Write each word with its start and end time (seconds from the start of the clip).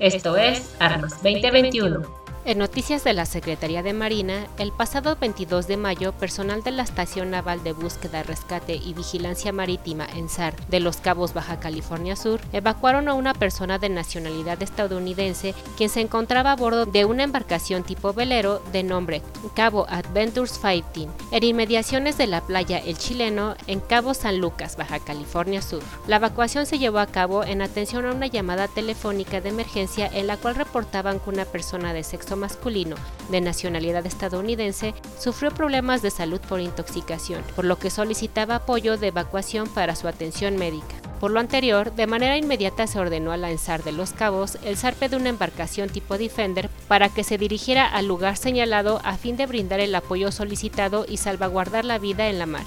Esto 0.00 0.34
es 0.38 0.74
Armas 0.78 1.22
2021. 1.22 2.19
En 2.46 2.56
noticias 2.56 3.04
de 3.04 3.12
la 3.12 3.26
Secretaría 3.26 3.82
de 3.82 3.92
Marina, 3.92 4.46
el 4.56 4.72
pasado 4.72 5.14
22 5.20 5.66
de 5.66 5.76
mayo, 5.76 6.12
personal 6.12 6.62
de 6.62 6.70
la 6.70 6.82
Estación 6.82 7.30
Naval 7.30 7.62
de 7.62 7.74
Búsqueda, 7.74 8.22
Rescate 8.22 8.76
y 8.76 8.94
Vigilancia 8.94 9.52
Marítima 9.52 10.06
en 10.16 10.30
SAR 10.30 10.56
de 10.68 10.80
Los 10.80 10.96
Cabos, 10.96 11.34
Baja 11.34 11.60
California 11.60 12.16
Sur, 12.16 12.40
evacuaron 12.54 13.08
a 13.08 13.14
una 13.14 13.34
persona 13.34 13.78
de 13.78 13.90
nacionalidad 13.90 14.62
estadounidense 14.62 15.54
quien 15.76 15.90
se 15.90 16.00
encontraba 16.00 16.52
a 16.52 16.56
bordo 16.56 16.86
de 16.86 17.04
una 17.04 17.24
embarcación 17.24 17.82
tipo 17.82 18.14
velero 18.14 18.62
de 18.72 18.84
nombre 18.84 19.20
Cabo 19.54 19.86
Adventures 19.90 20.58
15 20.58 21.08
en 21.32 21.44
inmediaciones 21.44 22.16
de 22.16 22.26
la 22.26 22.40
playa 22.40 22.78
El 22.78 22.96
Chileno 22.96 23.54
en 23.66 23.80
Cabo 23.80 24.14
San 24.14 24.38
Lucas, 24.38 24.78
Baja 24.78 24.98
California 24.98 25.60
Sur. 25.60 25.82
La 26.06 26.16
evacuación 26.16 26.64
se 26.64 26.78
llevó 26.78 27.00
a 27.00 27.06
cabo 27.06 27.44
en 27.44 27.60
atención 27.60 28.06
a 28.06 28.12
una 28.12 28.28
llamada 28.28 28.66
telefónica 28.66 29.42
de 29.42 29.50
emergencia 29.50 30.08
en 30.10 30.26
la 30.26 30.38
cual 30.38 30.54
reportaban 30.54 31.20
que 31.20 31.28
una 31.28 31.44
persona 31.44 31.92
de 31.92 32.02
sexo 32.02 32.29
masculino 32.36 32.96
de 33.30 33.40
nacionalidad 33.40 34.06
estadounidense 34.06 34.94
sufrió 35.18 35.50
problemas 35.50 36.02
de 36.02 36.10
salud 36.10 36.40
por 36.40 36.60
intoxicación, 36.60 37.42
por 37.56 37.64
lo 37.64 37.78
que 37.78 37.90
solicitaba 37.90 38.56
apoyo 38.56 38.96
de 38.96 39.08
evacuación 39.08 39.68
para 39.68 39.96
su 39.96 40.08
atención 40.08 40.56
médica. 40.56 40.94
Por 41.20 41.30
lo 41.32 41.40
anterior, 41.40 41.94
de 41.94 42.06
manera 42.06 42.38
inmediata 42.38 42.86
se 42.86 42.98
ordenó 42.98 43.30
al 43.32 43.42
lanzar 43.42 43.84
de 43.84 43.92
Los 43.92 44.12
Cabos 44.12 44.56
el 44.64 44.78
zarpe 44.78 45.10
de 45.10 45.16
una 45.16 45.28
embarcación 45.28 45.90
tipo 45.90 46.16
Defender 46.16 46.70
para 46.88 47.10
que 47.10 47.24
se 47.24 47.36
dirigiera 47.36 47.86
al 47.86 48.06
lugar 48.06 48.38
señalado 48.38 49.02
a 49.04 49.16
fin 49.18 49.36
de 49.36 49.44
brindar 49.44 49.80
el 49.80 49.94
apoyo 49.94 50.32
solicitado 50.32 51.04
y 51.06 51.18
salvaguardar 51.18 51.84
la 51.84 51.98
vida 51.98 52.28
en 52.30 52.38
la 52.38 52.46
mar. 52.46 52.64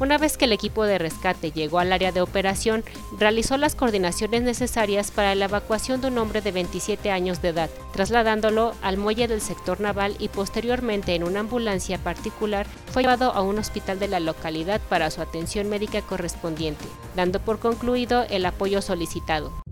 Una 0.00 0.16
vez 0.16 0.36
que 0.36 0.44
el 0.44 0.52
equipo 0.52 0.84
de 0.84 0.96
rescate 0.98 1.50
llegó 1.50 1.80
al 1.80 1.92
área 1.92 2.12
de 2.12 2.20
operación, 2.20 2.84
realizó 3.18 3.56
las 3.56 3.74
coordinaciones 3.74 4.42
necesarias 4.42 5.10
para 5.10 5.34
la 5.34 5.46
evacuación 5.46 6.00
de 6.00 6.06
un 6.06 6.18
hombre 6.18 6.40
de 6.40 6.52
27 6.52 7.10
años 7.10 7.42
de 7.42 7.48
edad, 7.48 7.70
trasladándolo 7.92 8.74
al 8.80 8.96
muelle 8.96 9.26
del 9.26 9.40
sector 9.40 9.80
naval 9.80 10.14
y 10.20 10.28
posteriormente 10.28 11.16
en 11.16 11.24
una 11.24 11.40
ambulancia 11.40 11.98
particular 11.98 12.66
fue 12.92 13.02
llevado 13.02 13.32
a 13.32 13.42
un 13.42 13.58
hospital 13.58 13.98
de 13.98 14.06
la 14.06 14.20
localidad 14.20 14.80
para 14.88 15.10
su 15.10 15.20
atención 15.20 15.68
médica 15.68 16.00
correspondiente, 16.02 16.84
dando 17.16 17.40
por 17.40 17.58
concluido 17.58 18.24
el 18.30 18.46
apoyo 18.46 18.80
solicitado. 18.82 19.67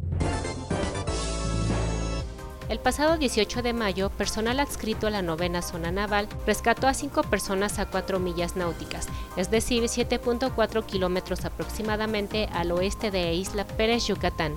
El 2.76 2.82
pasado 2.82 3.16
18 3.16 3.62
de 3.62 3.72
mayo, 3.72 4.10
personal 4.10 4.60
adscrito 4.60 5.06
a 5.06 5.10
la 5.10 5.22
novena 5.22 5.62
zona 5.62 5.90
naval 5.90 6.28
rescató 6.46 6.86
a 6.86 6.92
cinco 6.92 7.22
personas 7.22 7.78
a 7.78 7.86
4 7.86 8.20
millas 8.20 8.54
náuticas, 8.54 9.08
es 9.38 9.50
decir, 9.50 9.84
7.4 9.84 10.84
kilómetros 10.84 11.46
aproximadamente 11.46 12.50
al 12.52 12.70
oeste 12.72 13.10
de 13.10 13.32
Isla 13.32 13.66
Pérez, 13.66 14.06
Yucatán. 14.08 14.56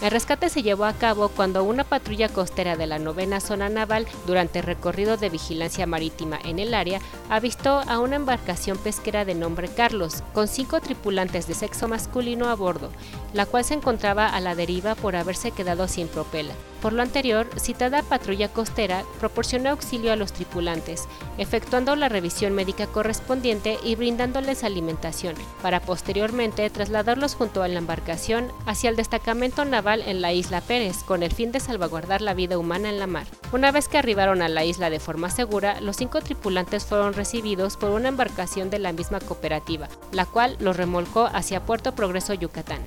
El 0.00 0.12
rescate 0.12 0.48
se 0.48 0.62
llevó 0.62 0.84
a 0.84 0.92
cabo 0.92 1.28
cuando 1.28 1.64
una 1.64 1.82
patrulla 1.82 2.28
costera 2.28 2.76
de 2.76 2.86
la 2.86 3.00
novena 3.00 3.40
zona 3.40 3.68
naval, 3.68 4.06
durante 4.28 4.62
recorrido 4.62 5.16
de 5.16 5.28
vigilancia 5.28 5.86
marítima 5.86 6.38
en 6.44 6.60
el 6.60 6.72
área, 6.72 7.00
avistó 7.30 7.80
a 7.88 7.98
una 7.98 8.14
embarcación 8.14 8.78
pesquera 8.78 9.24
de 9.24 9.34
nombre 9.34 9.68
Carlos, 9.68 10.22
con 10.34 10.46
cinco 10.46 10.80
tripulantes 10.80 11.48
de 11.48 11.54
sexo 11.54 11.88
masculino 11.88 12.48
a 12.48 12.54
bordo, 12.54 12.90
la 13.32 13.44
cual 13.44 13.64
se 13.64 13.74
encontraba 13.74 14.28
a 14.28 14.38
la 14.38 14.54
deriva 14.54 14.94
por 14.94 15.16
haberse 15.16 15.50
quedado 15.50 15.88
sin 15.88 16.06
propela. 16.06 16.54
Por 16.86 16.92
lo 16.92 17.02
anterior, 17.02 17.48
citada 17.58 18.04
patrulla 18.04 18.46
costera 18.46 19.02
proporcionó 19.18 19.70
auxilio 19.70 20.12
a 20.12 20.16
los 20.16 20.32
tripulantes, 20.32 21.08
efectuando 21.36 21.96
la 21.96 22.08
revisión 22.08 22.52
médica 22.52 22.86
correspondiente 22.86 23.76
y 23.82 23.96
brindándoles 23.96 24.62
alimentación, 24.62 25.34
para 25.62 25.80
posteriormente 25.80 26.70
trasladarlos 26.70 27.34
junto 27.34 27.64
a 27.64 27.66
la 27.66 27.78
embarcación 27.78 28.52
hacia 28.66 28.88
el 28.88 28.94
destacamento 28.94 29.64
naval 29.64 30.00
en 30.06 30.20
la 30.20 30.32
isla 30.32 30.60
Pérez, 30.60 30.98
con 31.02 31.24
el 31.24 31.32
fin 31.32 31.50
de 31.50 31.58
salvaguardar 31.58 32.22
la 32.22 32.34
vida 32.34 32.56
humana 32.56 32.88
en 32.88 33.00
la 33.00 33.08
mar. 33.08 33.26
Una 33.50 33.72
vez 33.72 33.88
que 33.88 33.98
arribaron 33.98 34.40
a 34.40 34.48
la 34.48 34.64
isla 34.64 34.88
de 34.88 35.00
forma 35.00 35.28
segura, 35.28 35.80
los 35.80 35.96
cinco 35.96 36.20
tripulantes 36.20 36.84
fueron 36.84 37.14
recibidos 37.14 37.76
por 37.76 37.90
una 37.90 38.10
embarcación 38.10 38.70
de 38.70 38.78
la 38.78 38.92
misma 38.92 39.18
cooperativa, 39.18 39.88
la 40.12 40.24
cual 40.24 40.56
los 40.60 40.76
remolcó 40.76 41.28
hacia 41.32 41.64
Puerto 41.64 41.96
Progreso, 41.96 42.32
Yucatán. 42.32 42.86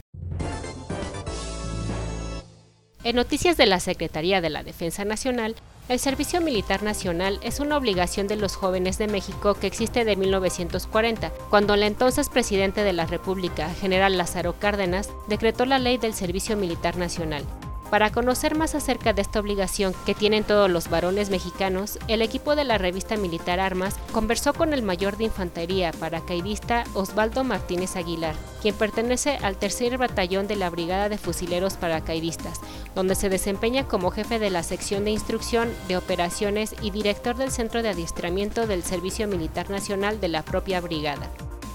En 3.05 3.15
noticias 3.15 3.55
de 3.55 3.65
la 3.65 3.79
Secretaría 3.79 4.41
de 4.41 4.49
la 4.49 4.61
Defensa 4.61 5.05
Nacional, 5.05 5.55
el 5.87 5.99
Servicio 5.99 6.41
Militar 6.41 6.83
Nacional 6.83 7.39
es 7.43 7.61
una 7.61 7.77
obligación 7.77 8.27
de 8.27 8.35
los 8.35 8.57
jóvenes 8.57 8.97
de 8.97 9.07
México 9.07 9.53
que 9.53 9.67
existe 9.67 10.03
de 10.03 10.17
1940, 10.17 11.31
cuando 11.49 11.75
el 11.75 11.83
entonces 11.83 12.27
presidente 12.27 12.83
de 12.83 12.91
la 12.91 13.05
República, 13.05 13.73
general 13.75 14.17
Lázaro 14.17 14.59
Cárdenas, 14.59 15.09
decretó 15.29 15.65
la 15.65 15.79
ley 15.79 15.97
del 15.97 16.13
Servicio 16.13 16.57
Militar 16.57 16.97
Nacional, 16.97 17.45
para 17.89 18.11
conocer 18.11 18.55
más 18.55 18.75
acerca 18.75 19.13
de 19.13 19.21
esta 19.21 19.39
obligación 19.39 19.93
que 20.05 20.15
tienen 20.15 20.43
todos 20.43 20.69
los 20.69 20.89
varones 20.89 21.29
mexicanos, 21.29 21.99
el 22.07 22.21
equipo 22.21 22.55
de 22.55 22.63
la 22.63 22.77
revista 22.77 23.17
Militar 23.17 23.59
Armas 23.59 23.95
conversó 24.11 24.53
con 24.53 24.73
el 24.73 24.83
mayor 24.83 25.17
de 25.17 25.25
infantería 25.25 25.91
paracaidista 25.91 26.83
Osvaldo 26.93 27.43
Martínez 27.43 27.95
Aguilar, 27.95 28.35
quien 28.61 28.75
pertenece 28.75 29.37
al 29.41 29.57
tercer 29.57 29.97
batallón 29.97 30.47
de 30.47 30.55
la 30.55 30.69
Brigada 30.69 31.09
de 31.09 31.17
Fusileros 31.17 31.77
Paracaidistas, 31.77 32.61
donde 32.95 33.15
se 33.15 33.29
desempeña 33.29 33.87
como 33.87 34.11
jefe 34.11 34.39
de 34.39 34.49
la 34.49 34.63
sección 34.63 35.05
de 35.05 35.11
instrucción 35.11 35.69
de 35.87 35.97
operaciones 35.97 36.75
y 36.81 36.91
director 36.91 37.35
del 37.35 37.51
Centro 37.51 37.81
de 37.81 37.89
Adiestramiento 37.89 38.67
del 38.67 38.83
Servicio 38.83 39.27
Militar 39.27 39.69
Nacional 39.69 40.19
de 40.19 40.27
la 40.27 40.43
propia 40.43 40.81
brigada. 40.81 41.29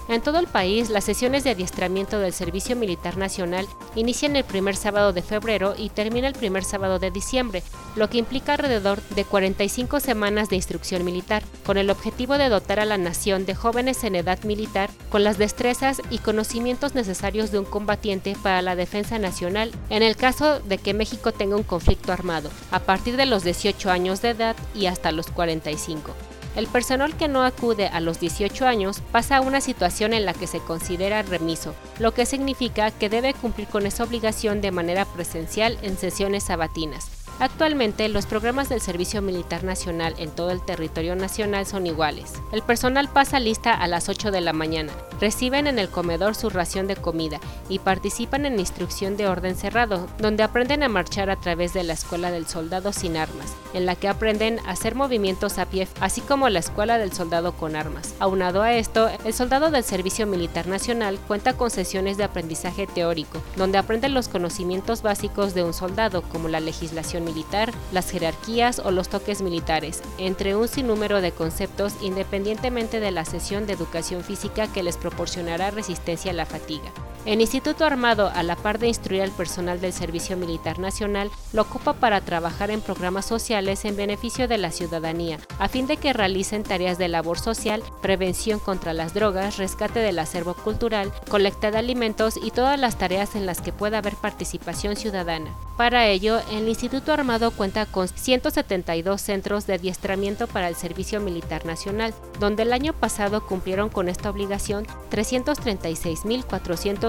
En 0.07 0.21
todo 0.21 0.37
el 0.37 0.45
país, 0.45 0.91
las 0.91 1.03
sesiones 1.03 1.43
de 1.43 1.49
adiestramiento 1.49 2.19
del 2.19 2.31
Servicio 2.31 2.75
Militar 2.75 3.17
Nacional 3.17 3.67
inician 3.95 4.35
el 4.35 4.43
primer 4.43 4.75
sábado 4.75 5.13
de 5.13 5.23
febrero 5.23 5.73
y 5.75 5.89
termina 5.89 6.27
el 6.27 6.35
primer 6.35 6.63
sábado 6.63 6.99
de 6.99 7.09
diciembre, 7.09 7.63
lo 7.95 8.07
que 8.07 8.19
implica 8.19 8.53
alrededor 8.53 9.01
de 9.15 9.25
45 9.25 9.99
semanas 9.99 10.49
de 10.49 10.57
instrucción 10.57 11.03
militar, 11.03 11.41
con 11.65 11.77
el 11.77 11.89
objetivo 11.89 12.37
de 12.37 12.49
dotar 12.49 12.79
a 12.79 12.85
la 12.85 12.99
nación 12.99 13.47
de 13.47 13.55
jóvenes 13.55 14.03
en 14.03 14.15
edad 14.15 14.43
militar 14.43 14.91
con 15.09 15.23
las 15.23 15.39
destrezas 15.39 16.01
y 16.11 16.19
conocimientos 16.19 16.93
necesarios 16.93 17.51
de 17.51 17.57
un 17.57 17.65
combatiente 17.65 18.35
para 18.43 18.61
la 18.61 18.75
defensa 18.75 19.17
nacional 19.17 19.71
en 19.89 20.03
el 20.03 20.15
caso 20.15 20.59
de 20.59 20.77
que 20.77 20.93
México 20.93 21.31
tenga 21.31 21.55
un 21.55 21.63
conflicto 21.63 22.11
armado, 22.11 22.51
a 22.69 22.79
partir 22.79 23.17
de 23.17 23.25
los 23.25 23.43
18 23.43 23.89
años 23.89 24.21
de 24.21 24.29
edad 24.29 24.55
y 24.75 24.85
hasta 24.85 25.11
los 25.11 25.31
45. 25.31 26.13
El 26.55 26.67
personal 26.67 27.17
que 27.17 27.27
no 27.27 27.43
acude 27.43 27.87
a 27.87 27.99
los 27.99 28.19
18 28.19 28.65
años 28.65 29.01
pasa 29.11 29.37
a 29.37 29.41
una 29.41 29.59
situación 29.59 30.13
en 30.13 30.25
la 30.25 30.33
que 30.33 30.47
se 30.47 30.59
considera 30.59 31.21
remiso, 31.21 31.75
lo 31.99 32.13
que 32.13 32.25
significa 32.25 32.91
que 32.91 33.09
debe 33.09 33.33
cumplir 33.33 33.67
con 33.67 33.85
esa 33.85 34.05
obligación 34.05 34.61
de 34.61 34.71
manera 34.71 35.03
presencial 35.05 35.77
en 35.81 35.97
sesiones 35.97 36.45
sabatinas. 36.45 37.11
Actualmente, 37.39 38.07
los 38.07 38.25
programas 38.25 38.69
del 38.69 38.79
Servicio 38.79 39.21
Militar 39.21 39.65
Nacional 39.65 40.15
en 40.17 40.31
todo 40.31 40.51
el 40.51 40.63
territorio 40.63 41.17
nacional 41.17 41.65
son 41.65 41.85
iguales. 41.85 42.33
El 42.53 42.61
personal 42.61 43.09
pasa 43.09 43.41
lista 43.41 43.73
a 43.73 43.87
las 43.87 44.07
8 44.07 44.31
de 44.31 44.39
la 44.39 44.53
mañana, 44.53 44.93
reciben 45.19 45.67
en 45.67 45.77
el 45.77 45.89
comedor 45.89 46.35
su 46.35 46.49
ración 46.49 46.87
de 46.87 46.95
comida 46.95 47.41
y 47.67 47.79
participan 47.79 48.45
en 48.45 48.57
instrucción 48.57 49.17
de 49.17 49.27
orden 49.27 49.57
cerrado, 49.57 50.07
donde 50.17 50.43
aprenden 50.43 50.83
a 50.83 50.87
marchar 50.87 51.29
a 51.29 51.35
través 51.35 51.73
de 51.73 51.83
la 51.83 51.93
Escuela 51.93 52.31
del 52.31 52.47
Soldado 52.47 52.93
sin 52.93 53.17
Armas, 53.17 53.53
en 53.75 53.85
la 53.85 53.95
que 53.95 54.07
aprenden 54.07 54.59
a 54.65 54.71
hacer 54.71 54.95
movimientos 54.95 55.59
a 55.59 55.65
pie, 55.65 55.87
así 55.99 56.21
como 56.21 56.49
la 56.49 56.59
Escuela 56.59 56.97
del 56.97 57.13
Soldado 57.13 57.53
con 57.53 57.75
Armas. 57.75 58.15
Aunado 58.19 58.63
a 58.63 58.73
esto, 58.73 59.09
el 59.23 59.33
soldado 59.33 59.69
del 59.69 59.83
Servicio 59.83 60.25
Militar 60.25 60.67
Nacional 60.67 61.19
cuenta 61.27 61.53
con 61.53 61.69
sesiones 61.69 62.17
de 62.17 62.23
aprendizaje 62.23 62.87
teórico, 62.87 63.41
donde 63.55 63.77
aprenden 63.77 64.13
los 64.13 64.29
conocimientos 64.29 65.01
básicos 65.01 65.53
de 65.53 65.63
un 65.63 65.73
soldado, 65.73 66.23
como 66.23 66.47
la 66.47 66.59
legislación 66.59 67.25
militar, 67.25 67.71
las 67.91 68.09
jerarquías 68.09 68.79
o 68.79 68.91
los 68.91 69.09
toques 69.09 69.41
militares, 69.41 70.01
entre 70.17 70.55
un 70.55 70.67
sinnúmero 70.67 71.21
de 71.21 71.31
conceptos 71.31 71.93
independientemente 72.01 72.99
de 72.99 73.11
la 73.11 73.25
sesión 73.25 73.67
de 73.67 73.73
educación 73.73 74.23
física 74.23 74.71
que 74.71 74.83
les 74.83 74.97
proporcionará 74.97 75.71
resistencia 75.71 76.31
a 76.31 76.33
la 76.33 76.45
fatiga. 76.45 76.91
El 77.25 77.41
Instituto 77.41 77.85
Armado, 77.85 78.29
a 78.35 78.43
la 78.43 78.55
par 78.55 78.77
de 78.77 78.87
instruir 78.87 79.23
al 79.23 79.31
personal 79.31 79.81
del 79.81 79.93
Servicio 79.93 80.37
Militar 80.37 80.77
Nacional, 80.77 81.31
lo 81.53 81.63
ocupa 81.63 81.93
para 81.93 82.21
trabajar 82.21 82.69
en 82.69 82.81
programas 82.81 83.25
sociales 83.25 83.83
en 83.83 83.95
beneficio 83.95 84.47
de 84.47 84.59
la 84.59 84.69
ciudadanía, 84.69 85.39
a 85.57 85.67
fin 85.67 85.87
de 85.87 85.97
que 85.97 86.13
realicen 86.13 86.61
tareas 86.61 86.99
de 86.99 87.07
labor 87.07 87.39
social, 87.39 87.81
prevención 87.99 88.59
contra 88.59 88.93
las 88.93 89.15
drogas, 89.15 89.57
rescate 89.57 90.01
del 90.01 90.19
acervo 90.19 90.53
cultural, 90.53 91.11
colecta 91.27 91.71
de 91.71 91.79
alimentos 91.79 92.37
y 92.37 92.51
todas 92.51 92.79
las 92.79 92.99
tareas 92.99 93.35
en 93.35 93.47
las 93.47 93.59
que 93.59 93.73
pueda 93.73 93.97
haber 93.97 94.13
participación 94.17 94.95
ciudadana. 94.95 95.49
Para 95.77 96.07
ello, 96.07 96.39
el 96.51 96.69
Instituto 96.69 97.11
Armado 97.11 97.49
cuenta 97.49 97.87
con 97.87 98.07
172 98.07 99.19
centros 99.19 99.65
de 99.65 99.73
adiestramiento 99.73 100.45
para 100.45 100.67
el 100.67 100.75
Servicio 100.75 101.19
Militar 101.19 101.65
Nacional, 101.65 102.13
donde 102.39 102.63
el 102.63 102.71
año 102.71 102.93
pasado 102.93 103.45
cumplieron 103.47 103.89
con 103.89 104.09
esta 104.09 104.29
obligación 104.29 104.85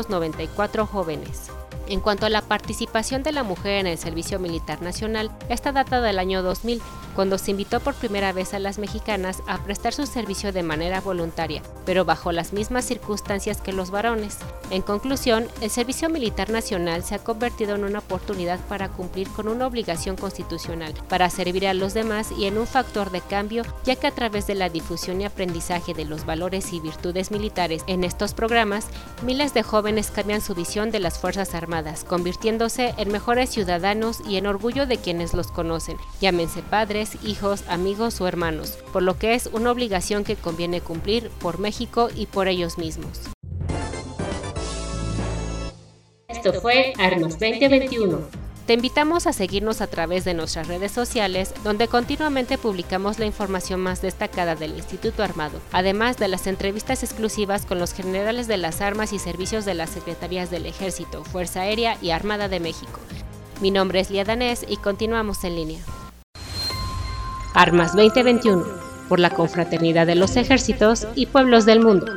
336.494 0.08 0.86
jóvenes. 0.86 1.50
En 1.88 2.00
cuanto 2.00 2.26
a 2.26 2.30
la 2.30 2.42
participación 2.42 3.22
de 3.22 3.32
la 3.32 3.44
mujer 3.44 3.78
en 3.80 3.86
el 3.86 3.98
Servicio 3.98 4.40
Militar 4.40 4.82
Nacional, 4.82 5.30
esta 5.48 5.72
data 5.72 6.00
del 6.00 6.18
año 6.18 6.42
2000, 6.42 6.82
cuando 7.16 7.38
se 7.38 7.50
invitó 7.50 7.80
por 7.80 7.94
primera 7.94 8.32
vez 8.32 8.54
a 8.54 8.58
las 8.58 8.78
mexicanas 8.78 9.42
a 9.48 9.64
prestar 9.64 9.94
su 9.94 10.06
servicio 10.06 10.52
de 10.52 10.62
manera 10.62 11.00
voluntaria, 11.00 11.62
pero 11.84 12.04
bajo 12.04 12.30
las 12.30 12.52
mismas 12.52 12.84
circunstancias 12.84 13.60
que 13.60 13.72
los 13.72 13.90
varones. 13.90 14.38
En 14.70 14.82
conclusión, 14.82 15.48
el 15.60 15.70
Servicio 15.70 16.08
Militar 16.10 16.50
Nacional 16.50 17.02
se 17.02 17.14
ha 17.14 17.18
convertido 17.18 17.74
en 17.74 17.84
una 17.84 18.00
oportunidad 18.00 18.60
para 18.68 18.90
cumplir 18.90 19.28
con 19.28 19.48
una 19.48 19.66
obligación 19.66 20.16
constitucional, 20.16 20.94
para 21.08 21.30
servir 21.30 21.66
a 21.66 21.74
los 21.74 21.94
demás 21.94 22.30
y 22.36 22.44
en 22.44 22.58
un 22.58 22.66
factor 22.66 23.10
de 23.10 23.22
cambio, 23.22 23.62
ya 23.84 23.96
que 23.96 24.06
a 24.06 24.14
través 24.14 24.46
de 24.46 24.54
la 24.54 24.68
difusión 24.68 25.20
y 25.20 25.24
aprendizaje 25.24 25.94
de 25.94 26.04
los 26.04 26.26
valores 26.26 26.72
y 26.72 26.80
virtudes 26.80 27.30
militares 27.30 27.82
en 27.86 28.04
estos 28.04 28.34
programas, 28.34 28.88
miles 29.24 29.54
de 29.54 29.62
jóvenes 29.62 30.10
cambian 30.10 30.42
su 30.42 30.54
visión 30.54 30.90
de 30.90 31.00
las 31.00 31.18
Fuerzas 31.18 31.54
Armadas 31.54 32.04
convirtiéndose 32.04 32.94
en 32.98 33.10
mejores 33.10 33.50
ciudadanos 33.50 34.20
y 34.28 34.36
en 34.36 34.46
orgullo 34.46 34.86
de 34.86 34.98
quienes 34.98 35.32
los 35.32 35.48
conocen, 35.48 35.96
llámense 36.20 36.62
padres, 37.06 37.24
hijos, 37.24 37.64
amigos 37.68 38.20
o 38.20 38.28
hermanos, 38.28 38.78
por 38.92 39.02
lo 39.02 39.18
que 39.18 39.34
es 39.34 39.48
una 39.52 39.70
obligación 39.70 40.24
que 40.24 40.36
conviene 40.36 40.80
cumplir 40.80 41.30
por 41.40 41.58
México 41.58 42.08
y 42.14 42.26
por 42.26 42.48
ellos 42.48 42.78
mismos. 42.78 43.20
Esto 46.28 46.52
fue 46.60 46.92
Armas 46.98 47.38
2021 47.38 48.46
te 48.66 48.72
invitamos 48.72 49.28
a 49.28 49.32
seguirnos 49.32 49.80
a 49.80 49.86
través 49.86 50.24
de 50.24 50.34
nuestras 50.34 50.66
redes 50.66 50.90
sociales, 50.90 51.54
donde 51.62 51.86
continuamente 51.86 52.58
publicamos 52.58 53.20
la 53.20 53.24
información 53.24 53.78
más 53.78 54.02
destacada 54.02 54.56
del 54.56 54.72
Instituto 54.72 55.22
Armado, 55.22 55.60
además 55.70 56.16
de 56.16 56.26
las 56.26 56.48
entrevistas 56.48 57.04
exclusivas 57.04 57.64
con 57.64 57.78
los 57.78 57.92
generales 57.92 58.48
de 58.48 58.56
las 58.56 58.80
armas 58.80 59.12
y 59.12 59.20
servicios 59.20 59.66
de 59.66 59.74
las 59.74 59.90
Secretarías 59.90 60.50
del 60.50 60.66
Ejército, 60.66 61.22
Fuerza 61.22 61.60
Aérea 61.60 61.96
y 62.02 62.10
Armada 62.10 62.48
de 62.48 62.58
México. 62.58 62.98
Mi 63.60 63.70
nombre 63.70 64.00
es 64.00 64.10
Lía 64.10 64.24
Danés 64.24 64.66
y 64.68 64.78
continuamos 64.78 65.44
en 65.44 65.54
línea. 65.54 65.95
Armas 67.56 67.96
2021, 67.96 68.66
por 69.08 69.18
la 69.18 69.30
confraternidad 69.30 70.06
de 70.06 70.14
los 70.14 70.36
ejércitos 70.36 71.08
y 71.14 71.24
pueblos 71.24 71.64
del 71.64 71.80
mundo. 71.80 72.12